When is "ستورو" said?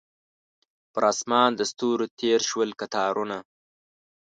1.71-2.05